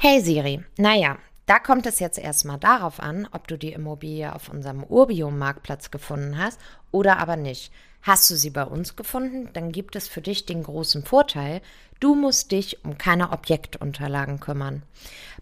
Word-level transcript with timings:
Hey 0.00 0.20
Siri, 0.20 0.64
naja, 0.76 1.18
da 1.46 1.58
kommt 1.58 1.84
es 1.84 1.98
jetzt 1.98 2.20
erstmal 2.20 2.58
darauf 2.58 3.00
an, 3.00 3.26
ob 3.32 3.48
du 3.48 3.58
die 3.58 3.72
Immobilie 3.72 4.32
auf 4.32 4.48
unserem 4.48 4.84
Urbio-Marktplatz 4.84 5.90
gefunden 5.90 6.38
hast 6.38 6.60
oder 6.92 7.18
aber 7.18 7.34
nicht. 7.34 7.72
Hast 8.02 8.30
du 8.30 8.36
sie 8.36 8.50
bei 8.50 8.62
uns 8.62 8.94
gefunden, 8.94 9.50
dann 9.54 9.72
gibt 9.72 9.96
es 9.96 10.06
für 10.06 10.20
dich 10.20 10.46
den 10.46 10.62
großen 10.62 11.02
Vorteil, 11.04 11.62
du 12.00 12.14
musst 12.14 12.52
dich 12.52 12.84
um 12.84 12.98
keine 12.98 13.32
Objektunterlagen 13.32 14.40
kümmern. 14.40 14.82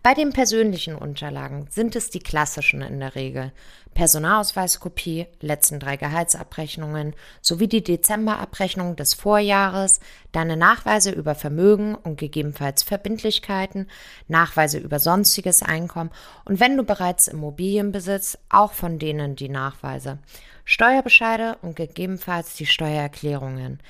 Bei 0.02 0.14
den 0.14 0.32
persönlichen 0.32 0.94
Unterlagen 0.94 1.66
sind 1.70 1.96
es 1.96 2.10
die 2.10 2.20
klassischen 2.20 2.82
in 2.82 3.00
der 3.00 3.14
Regel. 3.14 3.52
Personalausweiskopie, 3.94 5.26
letzten 5.40 5.80
drei 5.80 5.96
Gehaltsabrechnungen 5.96 7.14
sowie 7.40 7.66
die 7.66 7.82
Dezemberabrechnung 7.82 8.94
des 8.94 9.14
Vorjahres, 9.14 10.00
deine 10.32 10.56
Nachweise 10.56 11.10
über 11.10 11.34
Vermögen 11.34 11.94
und 11.94 12.18
gegebenenfalls 12.18 12.82
Verbindlichkeiten, 12.82 13.88
Nachweise 14.28 14.78
über 14.78 14.98
sonstiges 14.98 15.62
Einkommen 15.62 16.10
und 16.44 16.60
wenn 16.60 16.76
du 16.76 16.82
bereits 16.82 17.26
Immobilien 17.26 17.90
besitzt, 17.90 18.38
auch 18.50 18.72
von 18.72 18.98
denen 18.98 19.34
die 19.34 19.48
Nachweise. 19.48 20.18
Steuerbescheide 20.66 21.56
und 21.62 21.76
gegebenenfalls 21.76 22.54
die 22.54 22.66
Steuererklärungen. 22.66 23.80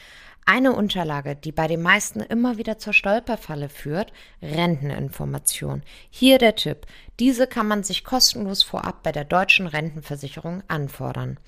Eine 0.49 0.75
Unterlage, 0.75 1.35
die 1.35 1.51
bei 1.51 1.67
den 1.67 1.83
meisten 1.83 2.21
immer 2.21 2.57
wieder 2.57 2.79
zur 2.79 2.93
Stolperfalle 2.93 3.69
führt, 3.69 4.13
Renteninformation. 4.41 5.83
Hier 6.09 6.39
der 6.39 6.55
Tipp. 6.55 6.87
Diese 7.19 7.49
kann 7.49 7.67
man 7.67 7.83
sich 7.83 8.05
kostenlos 8.05 8.63
vorab 8.63 9.03
bei 9.03 9.11
der 9.11 9.25
deutschen 9.25 9.67
Rentenversicherung 9.67 10.63
anfordern. 10.69 11.41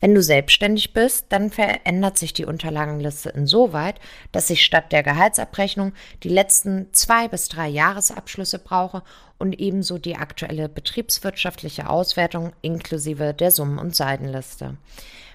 Wenn 0.00 0.14
du 0.14 0.22
selbstständig 0.22 0.94
bist, 0.94 1.26
dann 1.28 1.50
verändert 1.50 2.16
sich 2.16 2.32
die 2.32 2.46
Unterlagenliste 2.46 3.28
insoweit, 3.28 4.00
dass 4.32 4.48
ich 4.48 4.64
statt 4.64 4.92
der 4.92 5.02
Gehaltsabrechnung 5.02 5.92
die 6.22 6.30
letzten 6.30 6.90
zwei 6.94 7.28
bis 7.28 7.48
drei 7.48 7.68
Jahresabschlüsse 7.68 8.60
brauche 8.60 9.02
und 9.38 9.60
ebenso 9.60 9.98
die 9.98 10.16
aktuelle 10.16 10.70
betriebswirtschaftliche 10.70 11.90
Auswertung 11.90 12.52
inklusive 12.62 13.34
der 13.34 13.50
Summen- 13.50 13.78
und 13.78 13.94
Seitenliste. 13.94 14.78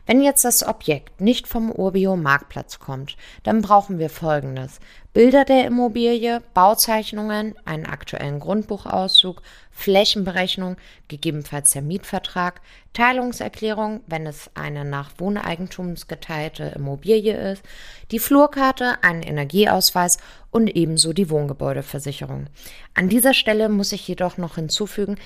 Wenn 0.06 0.22
jetzt 0.22 0.44
das 0.44 0.68
Objekt 0.68 1.22
nicht 1.22 1.48
vom 1.48 1.72
Urbio 1.72 2.18
Marktplatz 2.18 2.80
kommt, 2.80 3.16
dann 3.44 3.62
brauchen 3.62 4.00
wir 4.00 4.10
folgendes. 4.10 4.80
Bilder 5.14 5.46
der 5.46 5.66
Immobilie, 5.66 6.42
Bauzeichnungen, 6.54 7.56
einen 7.64 7.86
aktuellen 7.86 8.40
Grundbuchauszug, 8.40 9.42
Flächenberechnung, 9.72 10.76
gegebenenfalls 11.08 11.72
der 11.72 11.84
Mietvertrag, 11.84 12.62
Teilungserklärung, 12.94 14.02
wenn 14.08 14.28
es 14.28 14.50
eine 14.56 14.84
nach 14.84 15.12
Wohneigentumс 15.20 16.08
geteilte 16.08 16.74
Immobilie 16.76 17.52
ist, 17.52 17.64
die 18.12 18.20
Flurkarte, 18.20 19.04
einen 19.04 19.24
Energieausweis 19.24 20.18
und 20.52 20.68
ebenso 20.68 21.14
die 21.14 21.30
Wohngebäudeversicherung. 21.30 22.48
An 22.94 23.08
dieser 23.08 23.34
Stelle 23.34 23.70
muss 23.70 23.92
ich 23.92 24.08
jedoch 24.08 24.38
noch 24.38 24.56
hinzufügen, 24.56 25.18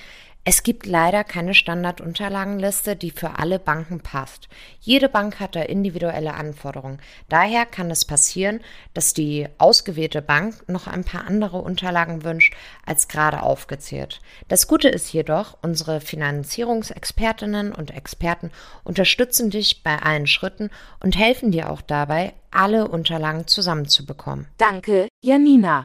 es 0.50 0.62
gibt 0.62 0.86
leider 0.86 1.24
keine 1.24 1.52
Standardunterlagenliste, 1.52 2.96
die 2.96 3.10
für 3.10 3.38
alle 3.38 3.58
Banken 3.58 4.00
passt. 4.00 4.48
Jede 4.80 5.10
Bank 5.10 5.40
hat 5.40 5.54
da 5.54 5.60
individuelle 5.60 6.32
Anforderungen. 6.32 7.00
Daher 7.28 7.66
kann 7.66 7.90
es 7.90 8.06
passieren, 8.06 8.60
dass 8.94 9.12
die 9.12 9.46
ausgewählte 9.58 10.22
Bank 10.22 10.66
noch 10.66 10.86
ein 10.86 11.04
paar 11.04 11.26
andere 11.26 11.58
Unterlagen 11.58 12.24
wünscht 12.24 12.54
als 12.86 13.08
gerade 13.08 13.42
aufgezählt. 13.42 14.22
Das 14.48 14.66
Gute 14.68 14.88
ist 14.88 15.12
jedoch, 15.12 15.58
unsere 15.60 16.00
Finanzierungsexpertinnen 16.00 17.74
und 17.74 17.90
Experten 17.90 18.50
unterstützen 18.84 19.50
dich 19.50 19.82
bei 19.82 19.98
allen 19.98 20.26
Schritten 20.26 20.70
und 21.00 21.18
helfen 21.18 21.50
dir 21.50 21.68
auch 21.68 21.82
dabei, 21.82 22.32
alle 22.50 22.88
Unterlagen 22.88 23.46
zusammenzubekommen. 23.46 24.46
Danke, 24.56 25.08
Janina. 25.22 25.84